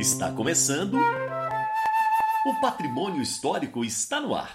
Está 0.00 0.32
começando. 0.32 0.96
O 2.46 2.60
patrimônio 2.62 3.20
histórico 3.20 3.84
está 3.84 4.18
no 4.18 4.34
ar. 4.34 4.50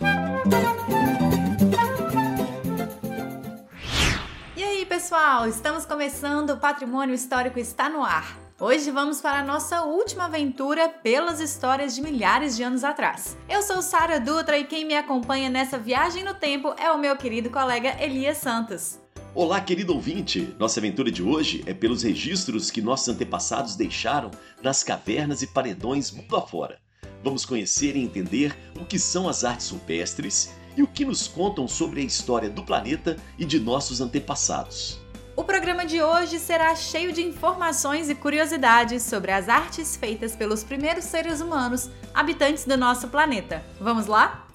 E 4.58 4.64
aí, 4.64 4.88
pessoal? 4.88 5.48
Estamos 5.48 5.86
começando 5.86 6.50
o 6.50 6.58
Patrimônio 6.58 7.14
Histórico 7.14 7.60
está 7.60 7.88
no 7.88 8.04
ar. 8.04 8.40
Hoje 8.60 8.90
vamos 8.90 9.22
para 9.22 9.42
a 9.42 9.44
nossa 9.44 9.84
última 9.84 10.26
aventura 10.26 10.90
pelas 10.90 11.40
histórias 11.40 11.94
de 11.94 12.02
milhares 12.02 12.58
de 12.58 12.64
anos 12.64 12.84
atrás. 12.84 13.38
Eu 13.48 13.62
sou 13.62 13.84
Sara 13.84 14.20
Dutra 14.20 14.58
e 14.58 14.64
quem 14.64 14.84
me 14.84 14.98
acompanha 14.98 15.48
nessa 15.48 15.78
viagem 15.78 16.24
no 16.24 16.34
tempo 16.34 16.74
é 16.76 16.92
o 16.92 16.98
meu 16.98 17.16
querido 17.16 17.52
colega 17.52 17.96
Elias 18.04 18.40
Santos. 18.40 19.05
Olá, 19.36 19.60
querido 19.60 19.94
ouvinte! 19.94 20.56
Nossa 20.58 20.80
aventura 20.80 21.12
de 21.12 21.22
hoje 21.22 21.62
é 21.66 21.74
pelos 21.74 22.04
registros 22.04 22.72
que 22.72 22.82
nossos 22.82 23.10
antepassados 23.10 23.76
deixaram 23.76 24.32
nas 24.64 24.82
cavernas 24.82 25.42
e 25.42 25.48
paredões 25.48 26.10
mundo 26.10 26.38
afora. 26.38 26.80
Vamos 27.22 27.46
conhecer 27.46 27.98
e 27.98 28.02
entender 28.02 28.56
o 28.80 28.86
que 28.86 28.98
são 28.98 29.28
as 29.28 29.44
artes 29.44 29.70
rupestres 29.72 30.54
e 30.78 30.82
o 30.82 30.88
que 30.88 31.04
nos 31.04 31.28
contam 31.28 31.68
sobre 31.68 32.00
a 32.00 32.04
história 32.06 32.50
do 32.50 32.64
planeta 32.64 33.18
e 33.38 33.44
de 33.44 33.60
nossos 33.60 34.00
antepassados. 34.00 35.02
O 35.36 35.44
programa 35.44 35.86
de 35.86 36.02
hoje 36.02 36.40
será 36.40 36.74
cheio 36.74 37.12
de 37.12 37.22
informações 37.22 38.10
e 38.10 38.16
curiosidades 38.16 39.04
sobre 39.04 39.34
as 39.34 39.50
artes 39.50 39.98
feitas 39.98 40.34
pelos 40.34 40.64
primeiros 40.64 41.04
seres 41.04 41.42
humanos 41.42 41.90
habitantes 42.14 42.64
do 42.64 42.78
nosso 42.78 43.10
planeta. 43.10 43.62
Vamos 43.82 44.08
lá? 44.08 44.48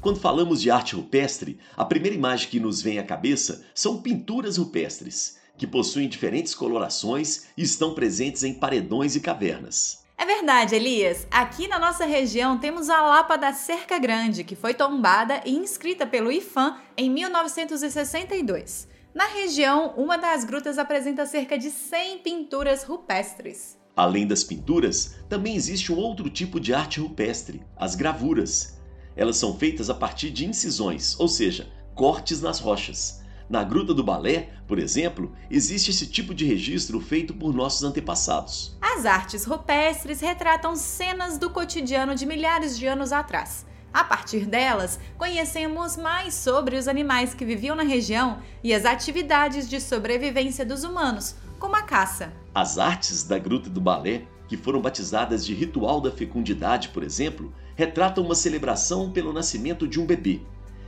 Quando 0.00 0.18
falamos 0.18 0.62
de 0.62 0.70
arte 0.70 0.96
rupestre, 0.96 1.58
a 1.76 1.84
primeira 1.84 2.16
imagem 2.16 2.48
que 2.48 2.58
nos 2.58 2.80
vem 2.80 2.98
à 2.98 3.04
cabeça 3.04 3.62
são 3.74 4.00
pinturas 4.00 4.56
rupestres, 4.56 5.38
que 5.58 5.66
possuem 5.66 6.08
diferentes 6.08 6.54
colorações 6.54 7.48
e 7.54 7.62
estão 7.62 7.94
presentes 7.94 8.42
em 8.42 8.54
paredões 8.54 9.14
e 9.14 9.20
cavernas. 9.20 10.02
É 10.16 10.24
verdade, 10.24 10.74
Elias. 10.74 11.26
Aqui 11.30 11.68
na 11.68 11.78
nossa 11.78 12.06
região 12.06 12.58
temos 12.58 12.88
a 12.88 13.02
Lapa 13.02 13.36
da 13.36 13.52
Cerca 13.52 13.98
Grande, 13.98 14.42
que 14.42 14.56
foi 14.56 14.72
tombada 14.72 15.42
e 15.44 15.54
inscrita 15.54 16.06
pelo 16.06 16.32
IFAM 16.32 16.78
em 16.96 17.10
1962. 17.10 18.88
Na 19.14 19.26
região, 19.26 19.92
uma 19.98 20.16
das 20.16 20.44
grutas 20.44 20.78
apresenta 20.78 21.26
cerca 21.26 21.58
de 21.58 21.70
100 21.70 22.18
pinturas 22.18 22.84
rupestres. 22.84 23.78
Além 23.94 24.26
das 24.26 24.42
pinturas, 24.42 25.16
também 25.28 25.56
existe 25.56 25.92
um 25.92 25.98
outro 25.98 26.30
tipo 26.30 26.58
de 26.58 26.72
arte 26.72 27.00
rupestre, 27.00 27.62
as 27.76 27.94
gravuras. 27.94 28.79
Elas 29.16 29.36
são 29.36 29.56
feitas 29.56 29.90
a 29.90 29.94
partir 29.94 30.30
de 30.30 30.46
incisões, 30.46 31.18
ou 31.18 31.28
seja, 31.28 31.68
cortes 31.94 32.40
nas 32.40 32.58
rochas. 32.58 33.20
Na 33.48 33.64
Gruta 33.64 33.92
do 33.92 34.04
Balé, 34.04 34.50
por 34.68 34.78
exemplo, 34.78 35.34
existe 35.50 35.90
esse 35.90 36.06
tipo 36.06 36.32
de 36.32 36.44
registro 36.44 37.00
feito 37.00 37.34
por 37.34 37.52
nossos 37.52 37.82
antepassados. 37.82 38.76
As 38.80 39.04
artes 39.04 39.44
rupestres 39.44 40.20
retratam 40.20 40.76
cenas 40.76 41.36
do 41.36 41.50
cotidiano 41.50 42.14
de 42.14 42.24
milhares 42.24 42.78
de 42.78 42.86
anos 42.86 43.12
atrás. 43.12 43.66
A 43.92 44.04
partir 44.04 44.46
delas, 44.46 45.00
conhecemos 45.18 45.96
mais 45.96 46.34
sobre 46.34 46.76
os 46.76 46.86
animais 46.86 47.34
que 47.34 47.44
viviam 47.44 47.74
na 47.74 47.82
região 47.82 48.38
e 48.62 48.72
as 48.72 48.84
atividades 48.84 49.68
de 49.68 49.80
sobrevivência 49.80 50.64
dos 50.64 50.84
humanos, 50.84 51.34
como 51.58 51.74
a 51.74 51.82
caça. 51.82 52.32
As 52.54 52.78
artes 52.78 53.24
da 53.24 53.36
Gruta 53.36 53.68
do 53.68 53.80
Balé, 53.80 54.22
que 54.50 54.56
foram 54.56 54.80
batizadas 54.80 55.46
de 55.46 55.54
Ritual 55.54 56.00
da 56.00 56.10
Fecundidade, 56.10 56.88
por 56.88 57.04
exemplo, 57.04 57.54
retratam 57.76 58.24
uma 58.24 58.34
celebração 58.34 59.12
pelo 59.12 59.32
nascimento 59.32 59.86
de 59.86 60.00
um 60.00 60.04
bebê. 60.04 60.40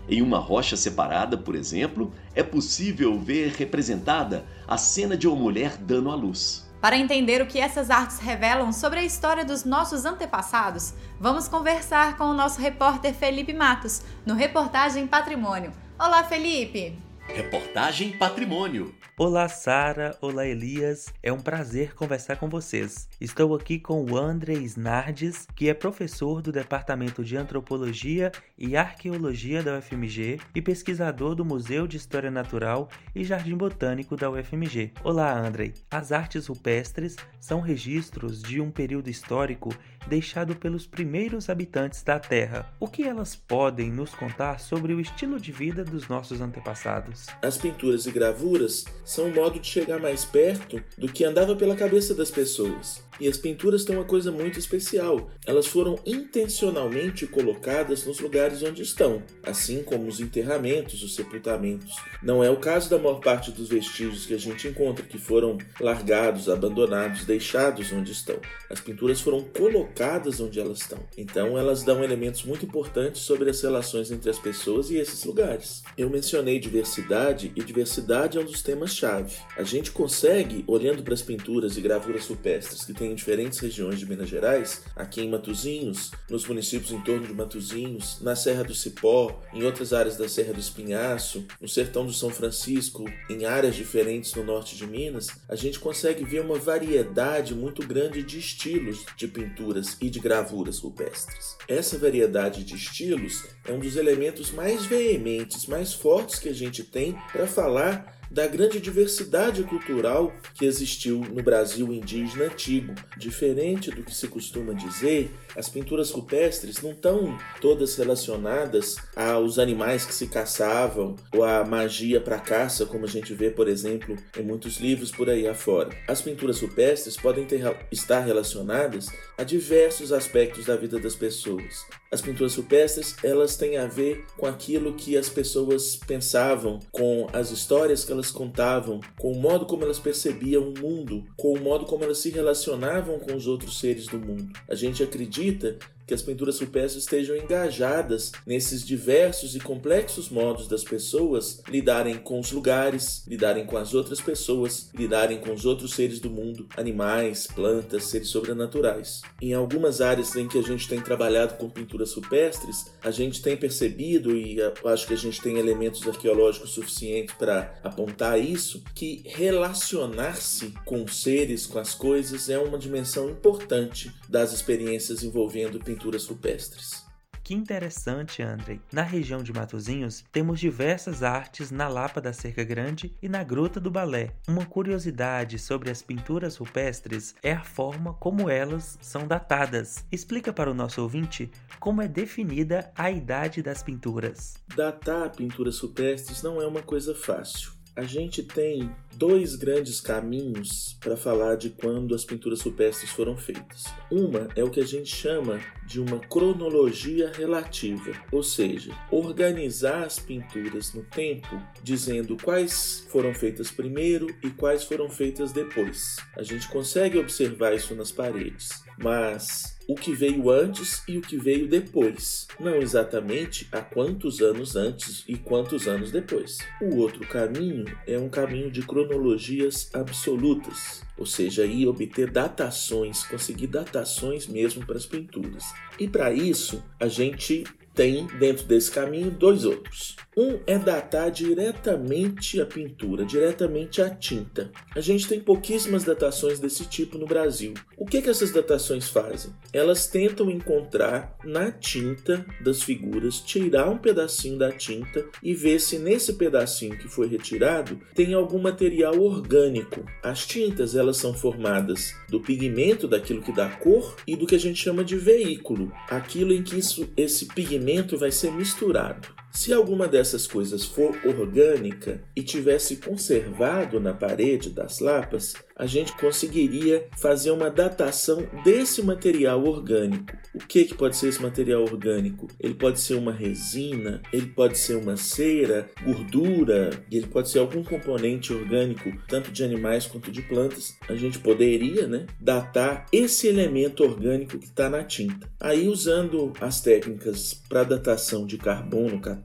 Em 0.08 0.20
uma 0.20 0.40
rocha 0.40 0.76
separada, 0.76 1.38
por 1.38 1.54
exemplo, 1.54 2.12
é 2.34 2.42
possível 2.42 3.16
ver 3.20 3.52
representada 3.52 4.44
a 4.66 4.76
cena 4.76 5.16
de 5.16 5.28
uma 5.28 5.36
mulher 5.36 5.76
dando 5.76 6.10
à 6.10 6.16
luz. 6.16 6.68
Para 6.80 6.98
entender 6.98 7.40
o 7.40 7.46
que 7.46 7.60
essas 7.60 7.88
artes 7.88 8.18
revelam 8.18 8.72
sobre 8.72 8.98
a 8.98 9.04
história 9.04 9.44
dos 9.44 9.64
nossos 9.64 10.04
antepassados, 10.04 10.92
vamos 11.20 11.46
conversar 11.46 12.16
com 12.16 12.24
o 12.24 12.34
nosso 12.34 12.60
repórter 12.60 13.14
Felipe 13.14 13.54
Matos, 13.54 14.02
no 14.26 14.34
Reportagem 14.34 15.06
Patrimônio. 15.06 15.72
Olá, 15.96 16.24
Felipe! 16.24 16.98
Reportagem 17.28 18.12
Patrimônio. 18.12 18.94
Olá, 19.16 19.48
Sara. 19.48 20.16
Olá, 20.20 20.46
Elias. 20.46 21.12
É 21.22 21.32
um 21.32 21.40
prazer 21.40 21.94
conversar 21.94 22.36
com 22.36 22.48
vocês. 22.48 23.08
Estou 23.20 23.54
aqui 23.54 23.78
com 23.78 24.04
o 24.04 24.18
André 24.18 24.54
Snardes, 24.54 25.46
que 25.54 25.68
é 25.68 25.74
professor 25.74 26.42
do 26.42 26.52
Departamento 26.52 27.24
de 27.24 27.36
Antropologia 27.36 28.32
e 28.58 28.76
Arqueologia 28.76 29.62
da 29.62 29.78
UFMG 29.78 30.40
e 30.54 30.60
pesquisador 30.60 31.34
do 31.34 31.44
Museu 31.44 31.86
de 31.86 31.96
História 31.96 32.30
Natural 32.30 32.88
e 33.14 33.24
Jardim 33.24 33.56
Botânico 33.56 34.16
da 34.16 34.30
UFMG. 34.30 34.92
Olá, 35.02 35.32
André. 35.38 35.72
As 35.90 36.12
artes 36.12 36.48
rupestres 36.48 37.16
são 37.40 37.60
registros 37.60 38.42
de 38.42 38.60
um 38.60 38.70
período 38.70 39.08
histórico 39.08 39.70
deixado 40.06 40.54
pelos 40.56 40.86
primeiros 40.86 41.48
habitantes 41.48 42.02
da 42.02 42.18
Terra. 42.18 42.72
O 42.78 42.88
que 42.88 43.02
elas 43.04 43.34
podem 43.34 43.90
nos 43.90 44.14
contar 44.14 44.60
sobre 44.60 44.92
o 44.94 45.00
estilo 45.00 45.40
de 45.40 45.52
vida 45.52 45.84
dos 45.84 46.08
nossos 46.08 46.40
antepassados? 46.40 47.26
As 47.42 47.56
pinturas 47.56 48.06
e 48.06 48.10
gravuras 48.10 48.84
são 49.04 49.26
um 49.26 49.34
modo 49.34 49.58
de 49.58 49.66
chegar 49.66 50.00
mais 50.00 50.24
perto 50.24 50.82
do 50.98 51.10
que 51.10 51.24
andava 51.24 51.54
pela 51.56 51.76
cabeça 51.76 52.14
das 52.14 52.30
pessoas. 52.30 53.02
E 53.20 53.28
as 53.28 53.36
pinturas 53.36 53.84
têm 53.84 53.96
uma 53.96 54.04
coisa 54.04 54.32
muito 54.32 54.58
especial. 54.58 55.30
Elas 55.46 55.66
foram 55.66 55.98
intencionalmente 56.04 57.26
colocadas 57.26 58.04
nos 58.04 58.20
lugares 58.20 58.62
onde 58.62 58.82
estão, 58.82 59.22
assim 59.42 59.82
como 59.82 60.08
os 60.08 60.20
enterramentos, 60.20 61.02
os 61.02 61.14
sepultamentos. 61.14 61.94
Não 62.22 62.42
é 62.42 62.50
o 62.50 62.56
caso 62.56 62.90
da 62.90 62.98
maior 62.98 63.20
parte 63.20 63.50
dos 63.50 63.68
vestígios 63.68 64.26
que 64.26 64.34
a 64.34 64.38
gente 64.38 64.66
encontra, 64.66 65.04
que 65.04 65.18
foram 65.18 65.58
largados, 65.80 66.48
abandonados, 66.48 67.24
deixados 67.24 67.92
onde 67.92 68.12
estão. 68.12 68.36
As 68.70 68.80
pinturas 68.80 69.20
foram 69.20 69.42
colocadas 69.42 70.40
onde 70.40 70.58
elas 70.58 70.80
estão. 70.80 70.98
Então, 71.16 71.58
elas 71.58 71.82
dão 71.82 72.02
elementos 72.02 72.44
muito 72.44 72.64
importantes 72.64 73.22
sobre 73.22 73.50
as 73.50 73.60
relações 73.60 74.10
entre 74.10 74.30
as 74.30 74.38
pessoas 74.38 74.90
e 74.90 74.96
esses 74.96 75.24
lugares. 75.24 75.82
Eu 75.96 76.08
mencionei 76.08 76.58
diversidade, 76.58 77.52
e 77.54 77.62
diversidade 77.62 78.38
é 78.38 78.40
um 78.40 78.44
dos 78.44 78.62
temas-chave. 78.62 79.36
A 79.56 79.62
gente 79.62 79.90
consegue, 79.90 80.64
olhando 80.66 81.02
para 81.02 81.14
as 81.14 81.22
pinturas 81.22 81.76
e 81.76 81.80
gravuras 81.80 82.26
rupestres 82.26 82.84
que 82.84 82.94
tem 83.02 83.10
em 83.10 83.14
diferentes 83.16 83.58
regiões 83.58 83.98
de 83.98 84.06
Minas 84.06 84.28
Gerais, 84.28 84.82
aqui 84.94 85.22
em 85.22 85.28
Matozinhos, 85.28 86.12
nos 86.30 86.46
municípios 86.46 86.92
em 86.92 87.00
torno 87.00 87.26
de 87.26 87.34
Matozinhos, 87.34 88.20
na 88.20 88.36
Serra 88.36 88.62
do 88.62 88.74
Cipó, 88.74 89.42
em 89.52 89.64
outras 89.64 89.92
áreas 89.92 90.16
da 90.16 90.28
Serra 90.28 90.52
do 90.52 90.60
Espinhaço, 90.60 91.44
no 91.60 91.68
sertão 91.68 92.06
do 92.06 92.12
São 92.12 92.30
Francisco, 92.30 93.04
em 93.28 93.44
áreas 93.44 93.74
diferentes 93.74 94.32
no 94.34 94.44
norte 94.44 94.76
de 94.76 94.86
Minas, 94.86 95.26
a 95.48 95.56
gente 95.56 95.80
consegue 95.80 96.24
ver 96.24 96.42
uma 96.42 96.58
variedade 96.58 97.56
muito 97.56 97.84
grande 97.84 98.22
de 98.22 98.38
estilos 98.38 99.04
de 99.16 99.26
pinturas 99.26 99.96
e 100.00 100.08
de 100.08 100.20
gravuras 100.20 100.78
rupestres. 100.78 101.56
Essa 101.66 101.98
variedade 101.98 102.62
de 102.62 102.76
estilos 102.76 103.44
é 103.64 103.72
um 103.72 103.80
dos 103.80 103.96
elementos 103.96 104.52
mais 104.52 104.86
veementes, 104.86 105.66
mais 105.66 105.92
fortes 105.92 106.38
que 106.38 106.48
a 106.48 106.54
gente 106.54 106.84
tem 106.84 107.18
para 107.32 107.48
falar 107.48 108.21
da 108.32 108.46
grande 108.46 108.80
diversidade 108.80 109.62
cultural 109.64 110.32
que 110.54 110.64
existiu 110.64 111.18
no 111.18 111.42
Brasil 111.42 111.92
indígena 111.92 112.46
antigo. 112.46 112.94
Diferente 113.18 113.90
do 113.90 114.02
que 114.02 114.14
se 114.14 114.26
costuma 114.26 114.72
dizer, 114.72 115.30
as 115.54 115.68
pinturas 115.68 116.10
rupestres 116.10 116.80
não 116.80 116.92
estão 116.92 117.38
todas 117.60 117.94
relacionadas 117.96 118.96
aos 119.14 119.58
animais 119.58 120.06
que 120.06 120.14
se 120.14 120.28
caçavam 120.28 121.14
ou 121.34 121.44
à 121.44 121.62
magia 121.62 122.20
para 122.22 122.40
caça, 122.40 122.86
como 122.86 123.04
a 123.04 123.08
gente 123.08 123.34
vê, 123.34 123.50
por 123.50 123.68
exemplo, 123.68 124.16
em 124.38 124.42
muitos 124.42 124.78
livros 124.78 125.10
por 125.10 125.28
aí 125.28 125.46
afora. 125.46 125.90
As 126.08 126.22
pinturas 126.22 126.58
rupestres 126.58 127.18
podem 127.18 127.44
ter, 127.44 127.62
estar 127.90 128.20
relacionadas 128.20 129.08
a 129.36 129.44
diversos 129.44 130.10
aspectos 130.10 130.64
da 130.64 130.76
vida 130.76 130.98
das 130.98 131.14
pessoas. 131.14 131.84
As 132.12 132.20
pinturas 132.20 132.54
rupestres, 132.56 133.16
elas 133.24 133.56
têm 133.56 133.78
a 133.78 133.86
ver 133.86 134.26
com 134.36 134.44
aquilo 134.44 134.92
que 134.92 135.16
as 135.16 135.30
pessoas 135.30 135.96
pensavam, 135.96 136.78
com 136.90 137.26
as 137.32 137.50
histórias 137.50 138.04
que 138.04 138.12
elas 138.12 138.30
contavam, 138.30 139.00
com 139.18 139.32
o 139.32 139.40
modo 139.40 139.64
como 139.64 139.82
elas 139.82 139.98
percebiam 139.98 140.68
o 140.68 140.78
mundo, 140.78 141.24
com 141.38 141.54
o 141.54 141.60
modo 141.60 141.86
como 141.86 142.04
elas 142.04 142.18
se 142.18 142.28
relacionavam 142.28 143.18
com 143.18 143.34
os 143.34 143.46
outros 143.46 143.80
seres 143.80 144.06
do 144.08 144.18
mundo. 144.18 144.52
A 144.68 144.74
gente 144.74 145.02
acredita 145.02 145.78
que 146.06 146.14
as 146.14 146.22
pinturas 146.22 146.60
rupestres 146.60 147.04
estejam 147.04 147.36
engajadas 147.36 148.32
nesses 148.46 148.84
diversos 148.84 149.54
e 149.54 149.60
complexos 149.60 150.28
modos 150.28 150.66
das 150.68 150.84
pessoas 150.84 151.62
lidarem 151.68 152.16
com 152.18 152.40
os 152.40 152.52
lugares, 152.52 153.24
lidarem 153.26 153.64
com 153.64 153.76
as 153.76 153.94
outras 153.94 154.20
pessoas, 154.20 154.90
lidarem 154.94 155.38
com 155.38 155.52
os 155.52 155.64
outros 155.64 155.94
seres 155.94 156.20
do 156.20 156.30
mundo, 156.30 156.66
animais, 156.76 157.46
plantas, 157.46 158.04
seres 158.04 158.28
sobrenaturais. 158.28 159.22
Em 159.40 159.54
algumas 159.54 160.00
áreas 160.00 160.34
em 160.36 160.48
que 160.48 160.58
a 160.58 160.62
gente 160.62 160.88
tem 160.88 161.00
trabalhado 161.00 161.54
com 161.54 161.68
pinturas 161.68 162.12
rupestres, 162.12 162.86
a 163.02 163.10
gente 163.10 163.40
tem 163.40 163.56
percebido, 163.56 164.36
e 164.36 164.58
acho 164.84 165.06
que 165.06 165.14
a 165.14 165.18
gente 165.18 165.40
tem 165.40 165.58
elementos 165.58 166.06
arqueológicos 166.06 166.70
suficientes 166.70 167.34
para 167.34 167.74
apontar 167.82 168.40
isso, 168.40 168.82
que 168.94 169.22
relacionar-se 169.26 170.74
com 170.84 171.04
os 171.04 171.22
seres, 171.22 171.66
com 171.66 171.78
as 171.78 171.94
coisas, 171.94 172.48
é 172.48 172.58
uma 172.58 172.78
dimensão 172.78 173.30
importante 173.30 174.12
das 174.28 174.52
experiências 174.52 175.22
envolvendo 175.22 175.78
pinturas 175.78 175.91
rupestres. 176.28 177.12
Que 177.42 177.54
interessante, 177.54 178.40
Andrei. 178.40 178.80
Na 178.92 179.02
região 179.02 179.42
de 179.42 179.52
Matozinhos, 179.52 180.24
temos 180.30 180.60
diversas 180.60 181.24
artes 181.24 181.72
na 181.72 181.88
Lapa 181.88 182.20
da 182.20 182.32
Cerca 182.32 182.62
Grande 182.62 183.16
e 183.20 183.28
na 183.28 183.42
Gruta 183.42 183.80
do 183.80 183.90
Balé. 183.90 184.30
Uma 184.46 184.64
curiosidade 184.64 185.58
sobre 185.58 185.90
as 185.90 186.00
pinturas 186.00 186.56
rupestres 186.56 187.34
é 187.42 187.52
a 187.52 187.64
forma 187.64 188.14
como 188.14 188.48
elas 188.48 188.96
são 189.02 189.26
datadas. 189.26 190.06
Explica 190.12 190.52
para 190.52 190.70
o 190.70 190.74
nosso 190.74 191.02
ouvinte 191.02 191.50
como 191.80 192.00
é 192.00 192.06
definida 192.06 192.92
a 192.94 193.10
idade 193.10 193.60
das 193.60 193.82
pinturas. 193.82 194.54
Datar 194.76 195.34
pinturas 195.34 195.80
rupestres 195.80 196.42
não 196.42 196.62
é 196.62 196.66
uma 196.66 196.82
coisa 196.82 197.12
fácil 197.12 197.81
a 197.94 198.02
gente 198.04 198.42
tem 198.42 198.90
dois 199.16 199.54
grandes 199.54 200.00
caminhos 200.00 200.96
para 200.98 201.16
falar 201.16 201.56
de 201.56 201.70
quando 201.70 202.14
as 202.14 202.24
pinturas 202.24 202.62
rupestres 202.62 203.10
foram 203.10 203.36
feitas. 203.36 203.84
Uma 204.10 204.48
é 204.56 204.64
o 204.64 204.70
que 204.70 204.80
a 204.80 204.86
gente 204.86 205.14
chama 205.14 205.60
de 205.86 206.00
uma 206.00 206.18
cronologia 206.18 207.30
relativa, 207.34 208.12
ou 208.30 208.42
seja, 208.42 208.92
organizar 209.10 210.04
as 210.04 210.18
pinturas 210.18 210.94
no 210.94 211.02
tempo, 211.04 211.60
dizendo 211.82 212.36
quais 212.42 213.06
foram 213.10 213.34
feitas 213.34 213.70
primeiro 213.70 214.26
e 214.42 214.48
quais 214.48 214.84
foram 214.84 215.10
feitas 215.10 215.52
depois. 215.52 216.16
A 216.36 216.42
gente 216.42 216.68
consegue 216.68 217.18
observar 217.18 217.74
isso 217.74 217.94
nas 217.94 218.10
paredes, 218.10 218.82
mas 218.98 219.76
o 219.88 219.94
que 219.94 220.12
veio 220.12 220.50
antes 220.50 221.02
e 221.08 221.18
o 221.18 221.20
que 221.20 221.36
veio 221.36 221.68
depois, 221.68 222.46
não 222.58 222.76
exatamente 222.76 223.68
há 223.72 223.80
quantos 223.80 224.40
anos 224.40 224.76
antes 224.76 225.24
e 225.26 225.36
quantos 225.36 225.88
anos 225.88 226.10
depois. 226.10 226.58
O 226.80 226.96
outro 226.96 227.26
caminho 227.26 227.84
é 228.06 228.18
um 228.18 228.28
caminho 228.28 228.70
de 228.70 228.82
cronologias 228.82 229.90
absolutas, 229.92 231.02
ou 231.18 231.26
seja, 231.26 231.62
aí 231.62 231.86
obter 231.86 232.30
datações, 232.30 233.24
conseguir 233.24 233.66
datações 233.66 234.46
mesmo 234.46 234.86
para 234.86 234.96
as 234.96 235.06
pinturas. 235.06 235.64
E 235.98 236.08
para 236.08 236.32
isso, 236.32 236.82
a 236.98 237.08
gente 237.08 237.64
tem 237.94 238.26
dentro 238.38 238.64
desse 238.64 238.90
caminho 238.90 239.30
dois 239.30 239.64
outros. 239.64 240.16
Um 240.36 240.58
é 240.66 240.78
datar 240.78 241.30
diretamente 241.30 242.58
a 242.58 242.64
pintura, 242.64 243.24
diretamente 243.24 244.00
a 244.00 244.08
tinta. 244.08 244.70
A 244.94 245.00
gente 245.00 245.28
tem 245.28 245.38
pouquíssimas 245.38 246.04
datações 246.04 246.58
desse 246.58 246.86
tipo 246.86 247.18
no 247.18 247.26
Brasil. 247.26 247.74
O 247.98 248.06
que, 248.06 248.22
que 248.22 248.30
essas 248.30 248.50
datações 248.50 249.08
fazem? 249.08 249.52
Elas 249.72 250.06
tentam 250.06 250.50
encontrar 250.50 251.36
na 251.44 251.70
tinta 251.70 252.46
das 252.62 252.82
figuras, 252.82 253.40
tirar 253.40 253.90
um 253.90 253.98
pedacinho 253.98 254.58
da 254.58 254.72
tinta 254.72 255.26
e 255.42 255.52
ver 255.52 255.78
se 255.78 255.98
nesse 255.98 256.32
pedacinho 256.34 256.96
que 256.96 257.08
foi 257.08 257.28
retirado 257.28 258.00
tem 258.14 258.32
algum 258.32 258.58
material 258.58 259.20
orgânico. 259.20 260.02
As 260.22 260.46
tintas 260.46 260.96
elas 260.96 261.18
são 261.18 261.34
formadas 261.34 262.14
do 262.30 262.40
pigmento, 262.40 263.06
daquilo 263.06 263.42
que 263.42 263.52
dá 263.52 263.68
cor, 263.68 264.16
e 264.26 264.34
do 264.34 264.46
que 264.46 264.54
a 264.54 264.60
gente 264.60 264.82
chama 264.82 265.04
de 265.04 265.16
veículo, 265.16 265.92
aquilo 266.08 266.54
em 266.54 266.62
que 266.62 266.78
isso, 266.78 267.06
esse 267.16 267.46
pigmento 267.46 267.81
vai 268.16 268.30
ser 268.30 268.50
misturado. 268.52 269.41
Se 269.52 269.70
alguma 269.70 270.08
dessas 270.08 270.46
coisas 270.46 270.82
for 270.82 271.14
orgânica 271.26 272.22
e 272.34 272.42
tivesse 272.42 272.96
conservado 272.96 274.00
na 274.00 274.14
parede 274.14 274.70
das 274.70 274.98
lapas, 274.98 275.54
a 275.76 275.86
gente 275.86 276.12
conseguiria 276.16 277.06
fazer 277.18 277.50
uma 277.50 277.68
datação 277.68 278.46
desse 278.64 279.02
material 279.02 279.62
orgânico. 279.64 280.36
O 280.54 280.58
que, 280.58 280.84
que 280.84 280.94
pode 280.94 281.16
ser 281.16 281.28
esse 281.28 281.42
material 281.42 281.82
orgânico? 281.82 282.46
Ele 282.58 282.74
pode 282.74 283.00
ser 283.00 283.14
uma 283.14 283.32
resina, 283.32 284.22
ele 284.32 284.46
pode 284.46 284.78
ser 284.78 284.94
uma 284.94 285.16
cera, 285.16 285.90
gordura, 286.04 286.90
ele 287.10 287.26
pode 287.26 287.50
ser 287.50 287.58
algum 287.58 287.82
componente 287.82 288.52
orgânico, 288.52 289.12
tanto 289.28 289.50
de 289.50 289.64
animais 289.64 290.06
quanto 290.06 290.30
de 290.30 290.40
plantas. 290.42 290.96
A 291.08 291.14
gente 291.14 291.38
poderia 291.38 292.06
né, 292.06 292.26
datar 292.40 293.06
esse 293.12 293.48
elemento 293.48 294.02
orgânico 294.02 294.58
que 294.58 294.66
está 294.66 294.88
na 294.88 295.02
tinta. 295.04 295.50
Aí, 295.58 295.88
usando 295.88 296.52
as 296.60 296.80
técnicas 296.80 297.60
para 297.68 297.84
datação 297.84 298.46
de 298.46 298.56
carbono 298.56 299.20
14, 299.20 299.41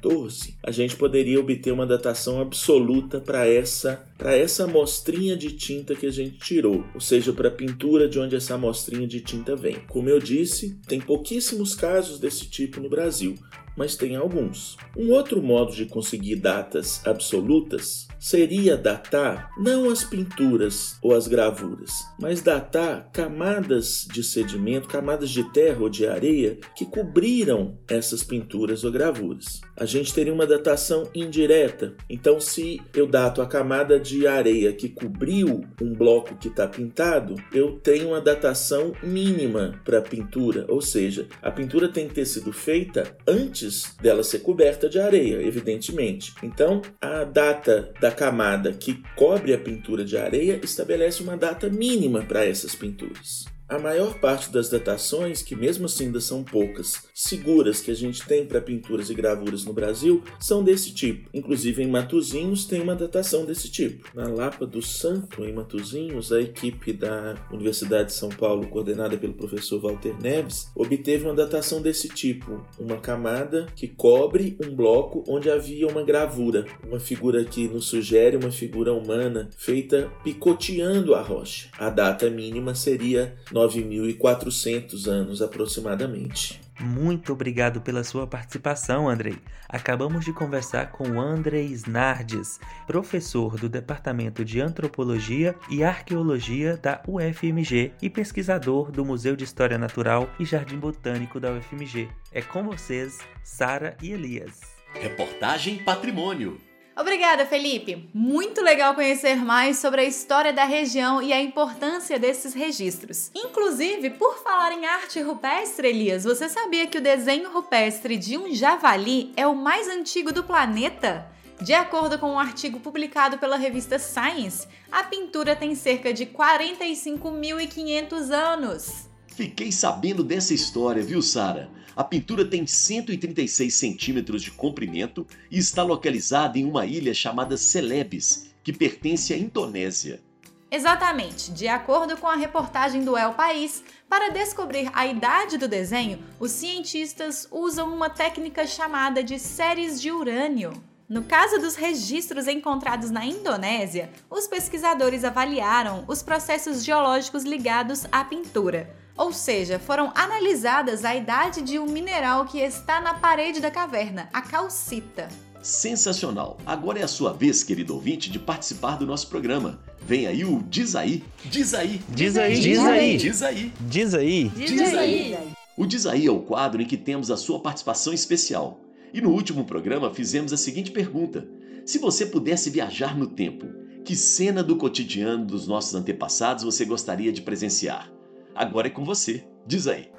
a 0.64 0.72
gente 0.72 0.96
poderia 0.96 1.40
obter 1.40 1.72
uma 1.72 1.86
datação 1.86 2.42
absoluta 2.42 3.20
para 3.20 3.48
essa, 3.48 4.06
essa 4.20 4.66
amostrinha 4.66 5.36
de 5.36 5.52
tinta 5.52 5.96
que 5.96 6.06
a 6.06 6.12
gente 6.12 6.38
tirou, 6.38 6.84
ou 6.94 7.02
seja, 7.02 7.34
para 7.34 7.50
a 7.50 7.52
pintura 7.52 8.08
de 8.08 8.20
onde 8.20 8.36
essa 8.36 8.56
amostrinha 8.56 9.08
de 9.08 9.22
tinta 9.22 9.56
vem. 9.56 9.78
Como 9.88 10.10
eu 10.10 10.20
disse, 10.20 10.80
tem 10.88 11.00
pouquíssimos 11.00 11.76
casos 11.76 12.20
desse 12.20 12.50
tipo 12.50 12.80
no 12.80 12.90
Brasil, 12.90 13.36
mas 13.78 13.96
tem 13.96 14.16
alguns. 14.16 14.76
Um 14.98 15.12
outro 15.12 15.42
modo 15.42 15.72
de 15.72 15.86
conseguir 15.86 16.38
datas 16.38 17.06
absolutas 17.06 18.08
seria 18.20 18.76
datar 18.76 19.52
não 19.58 19.90
as 19.90 20.04
pinturas 20.04 20.98
ou 21.02 21.14
as 21.14 21.28
gravuras, 21.28 21.92
mas 22.20 22.42
datar 22.42 23.10
camadas 23.14 24.08
de 24.12 24.24
sedimento, 24.24 24.88
camadas 24.88 25.30
de 25.30 25.44
terra 25.52 25.82
ou 25.82 25.90
de 25.90 26.08
areia 26.08 26.58
que 26.76 26.86
cobriram 26.86 27.78
essas 27.88 28.24
pinturas 28.24 28.84
ou 28.84 28.92
gravuras. 28.92 29.62
A 29.76 29.86
gente 29.86 30.14
teria 30.14 30.34
uma 30.34 30.48
datação 30.48 31.08
indireta. 31.14 31.96
Então, 32.10 32.40
se 32.40 32.82
eu 32.96 33.06
dato 33.06 33.42
a 33.42 33.46
camada 33.46 34.00
de 34.00 34.26
areia 34.26 34.74
que 34.74 34.90
cobriu 34.90 35.64
um 35.80 35.94
bloco 35.94 36.36
que 36.36 36.48
está 36.48 36.68
pintado, 36.68 37.36
eu 37.54 37.74
tenho 37.74 38.10
uma 38.10 38.22
datação 38.22 38.94
mínima 39.04 39.80
para 39.86 40.00
a 40.00 40.02
pintura, 40.02 40.66
ou 40.68 40.82
seja, 40.82 41.28
a 41.42 41.52
pintura 41.52 41.88
tem 41.88 42.08
que 42.08 42.16
ter 42.16 42.26
sido 42.26 42.52
feita 42.52 43.16
antes 43.28 43.67
antes 43.68 43.96
dela 44.02 44.24
ser 44.24 44.40
coberta 44.40 44.90
de 44.90 45.00
areia, 45.00 45.42
evidentemente. 45.42 46.34
Então, 46.42 46.82
a 47.02 47.24
data 47.26 47.94
da 48.00 48.12
camada 48.12 48.72
que 48.72 49.04
cobre 49.16 49.54
a 49.54 49.58
pintura 49.58 50.06
de 50.06 50.18
areia 50.18 50.60
estabelece 50.64 51.22
uma 51.22 51.36
data 51.36 51.70
mínima 51.70 52.24
para 52.24 52.46
essas 52.46 52.74
pinturas. 52.74 53.46
A 53.70 53.78
maior 53.78 54.18
parte 54.20 54.50
das 54.50 54.70
datações, 54.70 55.42
que 55.42 55.54
mesmo 55.54 55.88
assim 55.88 56.06
ainda 56.06 56.22
são 56.22 56.42
poucas, 56.42 57.04
seguras 57.14 57.82
que 57.82 57.92
a 57.92 57.94
gente 57.94 58.26
tem 58.26 58.46
para 58.46 58.62
pinturas 58.62 59.10
e 59.10 59.14
gravuras 59.14 59.66
no 59.66 59.74
Brasil, 59.74 60.24
são 60.40 60.64
desse 60.64 60.94
tipo. 60.94 61.30
Inclusive 61.34 61.84
em 61.84 61.88
Matozinhos 61.88 62.64
tem 62.64 62.80
uma 62.80 62.96
datação 62.96 63.44
desse 63.44 63.70
tipo. 63.70 64.10
Na 64.16 64.30
Lapa 64.30 64.66
do 64.66 64.82
Santo, 64.82 65.44
em 65.44 65.52
Matozinhos, 65.52 66.32
a 66.32 66.40
equipe 66.40 66.94
da 66.94 67.36
Universidade 67.52 68.08
de 68.08 68.14
São 68.14 68.30
Paulo, 68.30 68.68
coordenada 68.68 69.18
pelo 69.18 69.34
professor 69.34 69.82
Walter 69.82 70.16
Neves, 70.22 70.72
obteve 70.74 71.26
uma 71.26 71.34
datação 71.34 71.82
desse 71.82 72.08
tipo. 72.08 72.66
Uma 72.80 72.98
camada 72.98 73.68
que 73.76 73.90
cobre 73.90 74.58
um 74.66 74.74
bloco 74.74 75.26
onde 75.28 75.52
havia 75.52 75.90
uma 75.90 76.04
gravura, 76.04 76.66
uma 76.88 77.02
figura 77.02 77.44
que 77.44 77.68
nos 77.68 77.88
sugere 77.88 78.38
uma 78.38 78.50
figura 78.50 78.94
humana 78.94 79.50
feita 79.58 80.10
picoteando 80.24 81.14
a 81.14 81.22
rocha. 81.22 81.68
A 81.78 81.90
data 81.90 82.30
mínima 82.30 82.74
seria 82.74 83.36
9.400 83.58 85.08
anos 85.08 85.42
aproximadamente. 85.42 86.62
Muito 86.80 87.34
obrigado 87.34 87.82
pela 87.82 88.04
sua 88.04 88.28
participação, 88.28 89.10
Andrei. 89.10 89.38
Acabamos 89.68 90.24
de 90.24 90.32
conversar 90.32 90.92
com 90.92 91.20
Andrei 91.20 91.76
Nardes, 91.88 92.60
professor 92.86 93.58
do 93.58 93.68
Departamento 93.68 94.46
de 94.46 94.62
Antropologia 94.62 95.56
e 95.72 95.84
Arqueologia 95.84 96.78
da 96.78 97.02
UFMG 97.08 97.94
e 98.00 98.10
pesquisador 98.10 98.92
do 98.92 99.04
Museu 99.04 99.36
de 99.36 99.44
História 99.44 99.78
Natural 99.78 100.30
e 100.40 100.46
Jardim 100.46 100.78
Botânico 100.78 101.40
da 101.40 101.52
UFMG. 101.52 102.10
É 102.32 102.42
com 102.42 102.64
vocês, 102.64 103.18
Sara 103.44 103.98
e 104.02 104.12
Elias. 104.12 104.62
Reportagem 104.94 105.78
Patrimônio. 105.80 106.67
Obrigada, 107.00 107.46
Felipe! 107.46 108.10
Muito 108.12 108.60
legal 108.60 108.96
conhecer 108.96 109.36
mais 109.36 109.78
sobre 109.78 110.02
a 110.02 110.04
história 110.04 110.52
da 110.52 110.64
região 110.64 111.22
e 111.22 111.32
a 111.32 111.40
importância 111.40 112.18
desses 112.18 112.56
registros. 112.56 113.30
Inclusive, 113.36 114.10
por 114.10 114.40
falar 114.40 114.72
em 114.72 114.84
arte 114.84 115.22
rupestre, 115.22 115.90
Elias, 115.90 116.24
você 116.24 116.50
sabia 116.50 116.88
que 116.88 116.98
o 116.98 117.02
desenho 117.02 117.52
rupestre 117.52 118.18
de 118.18 118.36
um 118.36 118.52
javali 118.52 119.32
é 119.38 119.46
o 119.46 119.56
mais 119.56 119.88
antigo 119.88 120.34
do 120.34 120.44
planeta? 120.44 121.30
De 121.62 121.72
acordo 121.72 122.18
com 122.18 122.32
um 122.32 122.40
artigo 122.40 122.80
publicado 122.80 123.38
pela 123.38 123.58
revista 123.58 124.00
Science, 124.00 124.68
a 124.92 125.04
pintura 125.04 125.56
tem 125.56 125.76
cerca 125.76 126.12
de 126.12 126.26
45.500 126.26 128.32
anos. 128.32 129.07
Fiquei 129.38 129.72
sabendo 129.72 130.24
dessa 130.24 130.52
história, 130.52 131.04
viu, 131.04 131.22
Sara? 131.22 131.70
A 131.96 132.04
pintura 132.04 132.44
tem 132.44 132.66
136 132.66 133.72
centímetros 133.72 134.42
de 134.42 134.50
comprimento 134.50 135.28
e 135.52 135.60
está 135.60 135.84
localizada 135.84 136.58
em 136.58 136.66
uma 136.66 136.88
ilha 136.88 137.14
chamada 137.14 137.56
Celebes, 137.56 138.50
que 138.64 138.74
pertence 138.74 139.36
à 139.36 139.38
Indonésia. 139.38 140.24
Exatamente. 140.72 141.52
De 141.52 141.68
acordo 141.68 142.18
com 142.18 142.26
a 142.26 142.36
reportagem 142.36 143.06
do 143.06 143.16
El 143.16 143.36
País, 143.36 143.84
para 144.10 144.30
descobrir 144.30 144.90
a 144.92 145.06
idade 145.06 145.60
do 145.60 145.68
desenho, 145.68 146.18
os 146.40 146.50
cientistas 146.50 147.48
usam 147.52 147.94
uma 147.94 148.10
técnica 148.10 148.66
chamada 148.66 149.24
de 149.24 149.38
séries 149.38 150.02
de 150.02 150.12
urânio. 150.12 150.74
No 151.10 151.24
caso 151.24 151.58
dos 151.58 151.76
registros 151.76 152.48
encontrados 152.48 153.10
na 153.10 153.26
Indonésia, 153.26 154.10
os 154.30 154.46
pesquisadores 154.46 155.24
avaliaram 155.24 156.04
os 156.06 156.22
processos 156.22 156.84
geológicos 156.84 157.46
ligados 157.46 158.06
à 158.12 158.26
pintura. 158.26 158.94
Ou 159.16 159.32
seja, 159.32 159.80
foram 159.80 160.12
analisadas 160.14 161.06
a 161.06 161.16
idade 161.16 161.62
de 161.62 161.80
um 161.80 161.86
mineral 161.86 162.44
que 162.46 162.60
está 162.60 163.00
na 163.00 163.14
parede 163.14 163.62
da 163.62 163.72
caverna, 163.72 164.28
a 164.34 164.42
calcita. 164.42 165.30
Sensacional! 165.62 166.58
Agora 166.66 167.00
é 167.00 167.04
a 167.04 167.08
sua 167.08 167.32
vez, 167.32 167.64
querido 167.64 167.94
ouvinte, 167.96 168.30
de 168.30 168.38
participar 168.38 168.98
do 168.98 169.06
nosso 169.06 169.30
programa. 169.30 169.80
Vem 170.02 170.28
aí 170.28 170.44
o 170.44 170.62
Diz 170.64 170.94
aí! 170.94 171.24
Diz 171.46 171.74
aí! 171.74 172.02
Diz 172.10 172.38
aí! 172.38 172.60
Diz 172.60 172.80
aí! 172.80 173.18
Diz 173.18 173.42
aí! 173.42 173.74
Diz 173.80 174.14
aí! 174.14 174.50
Diz 174.50 174.94
aí! 174.94 175.38
O 175.78 175.86
Diz 175.86 176.06
Aí 176.06 176.26
é 176.26 176.32
o 176.32 176.40
quadro 176.40 176.82
em 176.82 176.86
que 176.86 176.98
temos 176.98 177.32
a 177.32 177.38
sua 177.38 177.62
participação 177.62 178.12
especial. 178.12 178.80
E 179.14 179.22
no 179.22 179.32
último 179.32 179.64
programa 179.66 180.14
fizemos 180.14 180.52
a 180.54 180.58
seguinte 180.58 180.92
pergunta: 180.92 181.48
Se 181.86 181.98
você 181.98 182.26
pudesse 182.26 182.70
viajar 182.70 183.18
no 183.18 183.28
tempo, 183.28 183.68
que 184.04 184.16
cena 184.16 184.64
do 184.64 184.78
cotidiano 184.78 185.46
dos 185.46 185.68
nossos 185.68 185.96
antepassados 185.96 186.64
você 186.64 186.86
gostaria 186.86 187.32
de 187.32 187.42
presenciar? 187.42 188.12
Agora 188.56 188.88
é 188.88 188.90
com 188.90 189.04
você. 189.04 189.44
Diz 189.68 189.86
aí. 189.86 190.10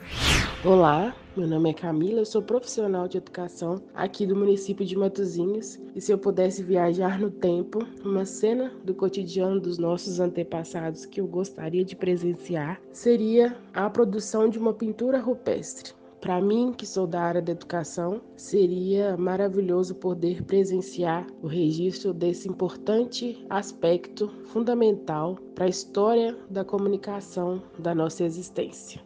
Olá, 0.62 1.16
meu 1.34 1.46
nome 1.46 1.70
é 1.70 1.72
Camila, 1.72 2.20
eu 2.20 2.26
sou 2.26 2.42
profissional 2.42 3.08
de 3.08 3.16
educação 3.16 3.80
aqui 3.94 4.26
do 4.26 4.36
município 4.36 4.84
de 4.84 4.94
Matozinhos. 4.94 5.78
E 5.94 6.00
se 6.00 6.12
eu 6.12 6.18
pudesse 6.18 6.62
viajar 6.62 7.18
no 7.18 7.30
tempo, 7.30 7.78
uma 8.04 8.26
cena 8.26 8.70
do 8.84 8.94
cotidiano 8.94 9.58
dos 9.58 9.78
nossos 9.78 10.20
antepassados 10.20 11.06
que 11.06 11.20
eu 11.20 11.26
gostaria 11.26 11.82
de 11.82 11.96
presenciar 11.96 12.78
seria 12.92 13.56
a 13.72 13.88
produção 13.88 14.50
de 14.50 14.58
uma 14.58 14.74
pintura 14.74 15.18
rupestre. 15.18 15.97
Para 16.20 16.40
mim, 16.40 16.72
que 16.76 16.84
sou 16.84 17.06
da 17.06 17.20
área 17.20 17.40
da 17.40 17.52
educação, 17.52 18.20
seria 18.36 19.16
maravilhoso 19.16 19.94
poder 19.94 20.42
presenciar 20.42 21.26
o 21.40 21.46
registro 21.46 22.12
desse 22.12 22.48
importante 22.48 23.46
aspecto 23.48 24.28
fundamental 24.46 25.36
para 25.54 25.66
a 25.66 25.68
história 25.68 26.36
da 26.50 26.64
comunicação 26.64 27.62
da 27.78 27.94
nossa 27.94 28.24
existência. 28.24 29.00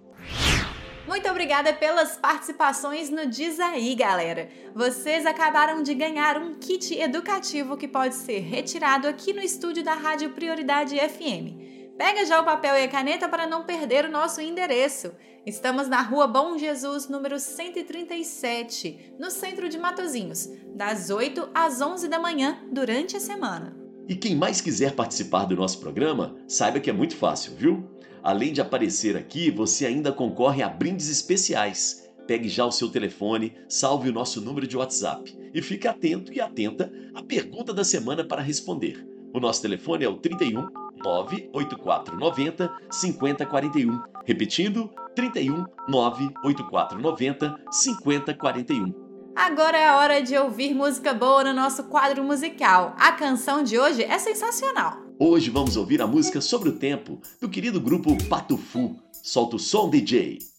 Muito 1.06 1.28
obrigada 1.28 1.74
pelas 1.74 2.16
participações 2.16 3.10
no 3.10 3.26
Diz 3.26 3.60
aí, 3.60 3.94
galera. 3.94 4.48
Vocês 4.74 5.26
acabaram 5.26 5.82
de 5.82 5.94
ganhar 5.94 6.38
um 6.38 6.54
kit 6.54 6.98
educativo 6.98 7.76
que 7.76 7.88
pode 7.88 8.14
ser 8.14 8.38
retirado 8.38 9.06
aqui 9.06 9.34
no 9.34 9.42
estúdio 9.42 9.84
da 9.84 9.94
Rádio 9.94 10.30
Prioridade 10.30 10.96
FM. 10.96 11.71
Pega 12.02 12.26
já 12.26 12.40
o 12.40 12.44
papel 12.44 12.76
e 12.76 12.82
a 12.82 12.88
caneta 12.88 13.28
para 13.28 13.46
não 13.46 13.62
perder 13.62 14.06
o 14.06 14.10
nosso 14.10 14.40
endereço. 14.40 15.12
Estamos 15.46 15.86
na 15.86 16.02
Rua 16.02 16.26
Bom 16.26 16.58
Jesus, 16.58 17.08
número 17.08 17.38
137, 17.38 19.14
no 19.20 19.30
centro 19.30 19.68
de 19.68 19.78
Matozinhos, 19.78 20.50
das 20.74 21.10
8 21.10 21.50
às 21.54 21.80
11 21.80 22.08
da 22.08 22.18
manhã 22.18 22.58
durante 22.72 23.16
a 23.16 23.20
semana. 23.20 23.76
E 24.08 24.16
quem 24.16 24.34
mais 24.34 24.60
quiser 24.60 24.96
participar 24.96 25.44
do 25.44 25.54
nosso 25.54 25.78
programa, 25.78 26.34
saiba 26.48 26.80
que 26.80 26.90
é 26.90 26.92
muito 26.92 27.14
fácil, 27.14 27.54
viu? 27.54 27.88
Além 28.20 28.52
de 28.52 28.60
aparecer 28.60 29.16
aqui, 29.16 29.48
você 29.48 29.86
ainda 29.86 30.10
concorre 30.10 30.60
a 30.60 30.68
brindes 30.68 31.08
especiais. 31.08 32.10
Pegue 32.26 32.48
já 32.48 32.66
o 32.66 32.72
seu 32.72 32.88
telefone, 32.88 33.54
salve 33.68 34.08
o 34.08 34.12
nosso 34.12 34.40
número 34.40 34.66
de 34.66 34.76
WhatsApp 34.76 35.38
e 35.54 35.62
fique 35.62 35.86
atento 35.86 36.32
e 36.32 36.40
atenta 36.40 36.92
à 37.14 37.22
pergunta 37.22 37.72
da 37.72 37.84
semana 37.84 38.24
para 38.24 38.42
responder. 38.42 39.06
O 39.32 39.38
nosso 39.38 39.62
telefone 39.62 40.04
é 40.04 40.08
o 40.08 40.18
31 40.18 40.81
98490 41.02 42.70
5041. 42.90 44.02
Repetindo, 44.24 44.90
31 45.14 45.64
98490 45.88 47.56
5041. 47.70 49.12
Agora 49.34 49.78
é 49.78 49.88
a 49.88 49.96
hora 49.96 50.22
de 50.22 50.36
ouvir 50.36 50.74
música 50.74 51.14
boa 51.14 51.42
no 51.42 51.54
nosso 51.54 51.84
quadro 51.84 52.22
musical. 52.22 52.94
A 52.98 53.12
canção 53.12 53.62
de 53.62 53.78
hoje 53.78 54.02
é 54.02 54.18
sensacional. 54.18 54.98
Hoje 55.18 55.50
vamos 55.50 55.76
ouvir 55.76 56.02
a 56.02 56.06
música 56.06 56.40
Sobre 56.40 56.68
o 56.68 56.78
Tempo, 56.78 57.20
do 57.40 57.48
querido 57.48 57.80
grupo 57.80 58.16
Patufu. 58.28 58.96
Solta 59.22 59.56
o 59.56 59.58
som, 59.58 59.88
DJ. 59.88 60.51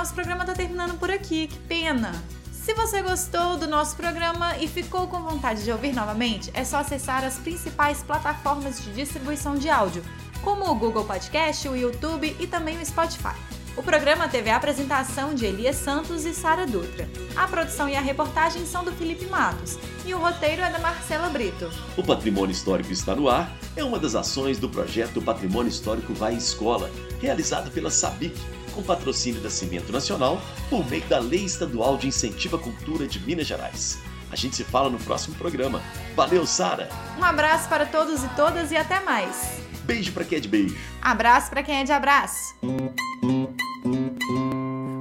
Nosso 0.00 0.14
programa 0.14 0.44
está 0.44 0.54
terminando 0.54 0.98
por 0.98 1.10
aqui, 1.10 1.46
que 1.46 1.58
pena! 1.58 2.10
Se 2.50 2.72
você 2.72 3.02
gostou 3.02 3.58
do 3.58 3.68
nosso 3.68 3.94
programa 3.94 4.56
e 4.56 4.66
ficou 4.66 5.06
com 5.06 5.22
vontade 5.22 5.62
de 5.62 5.70
ouvir 5.70 5.92
novamente, 5.92 6.50
é 6.54 6.64
só 6.64 6.78
acessar 6.78 7.22
as 7.22 7.36
principais 7.36 8.02
plataformas 8.02 8.82
de 8.82 8.94
distribuição 8.94 9.56
de 9.56 9.68
áudio, 9.68 10.02
como 10.40 10.64
o 10.64 10.74
Google 10.74 11.04
Podcast, 11.04 11.68
o 11.68 11.76
YouTube 11.76 12.34
e 12.40 12.46
também 12.46 12.78
o 12.78 12.86
Spotify. 12.86 13.36
O 13.76 13.82
programa 13.82 14.26
teve 14.26 14.48
a 14.48 14.56
apresentação 14.56 15.34
de 15.34 15.44
Elias 15.44 15.76
Santos 15.76 16.24
e 16.24 16.32
Sara 16.32 16.66
Dutra. 16.66 17.06
A 17.36 17.46
produção 17.46 17.86
e 17.86 17.94
a 17.94 18.00
reportagem 18.00 18.64
são 18.64 18.82
do 18.82 18.92
Felipe 18.92 19.26
Matos 19.26 19.78
e 20.06 20.14
o 20.14 20.18
roteiro 20.18 20.62
é 20.62 20.70
da 20.70 20.78
Marcela 20.78 21.28
Brito. 21.28 21.70
O 21.94 22.02
Patrimônio 22.02 22.52
Histórico 22.52 22.90
está 22.90 23.14
no 23.14 23.28
ar 23.28 23.54
é 23.76 23.84
uma 23.84 23.98
das 23.98 24.14
ações 24.14 24.58
do 24.58 24.68
projeto 24.68 25.20
Patrimônio 25.20 25.68
Histórico 25.68 26.14
Vai 26.14 26.34
Escola, 26.34 26.90
realizado 27.20 27.70
pela 27.70 27.90
SABIC 27.90 28.34
com 28.70 28.82
patrocínio 28.82 29.40
da 29.40 29.50
Cimento 29.50 29.92
Nacional 29.92 30.40
por 30.68 30.88
meio 30.88 31.04
da 31.04 31.18
Lei 31.18 31.44
Estadual 31.44 31.96
de 31.96 32.08
Incentivo 32.08 32.56
à 32.56 32.58
Cultura 32.58 33.06
de 33.06 33.20
Minas 33.20 33.46
Gerais. 33.46 33.98
A 34.30 34.36
gente 34.36 34.56
se 34.56 34.64
fala 34.64 34.88
no 34.88 34.98
próximo 34.98 35.34
programa. 35.36 35.82
Valeu, 36.14 36.46
Sara! 36.46 36.88
Um 37.18 37.24
abraço 37.24 37.68
para 37.68 37.84
todos 37.84 38.22
e 38.22 38.28
todas 38.30 38.70
e 38.70 38.76
até 38.76 39.00
mais. 39.00 39.60
Beijo 39.84 40.12
para 40.12 40.24
quem 40.24 40.38
é 40.38 40.40
de 40.40 40.48
beijo. 40.48 40.76
Abraço 41.02 41.50
para 41.50 41.62
quem 41.62 41.76
é 41.76 41.84
de 41.84 41.92
abraço. 41.92 42.54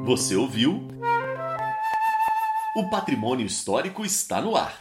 Você 0.05 0.35
ouviu? 0.35 0.88
O 2.75 2.89
patrimônio 2.89 3.45
histórico 3.45 4.03
está 4.03 4.41
no 4.41 4.55
ar. 4.55 4.79